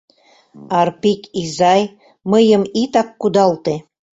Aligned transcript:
Арпик 0.79 1.21
изай, 1.41 1.83
мыйым 2.31 2.63
итак 2.81 3.07
кудалте... 3.21 3.75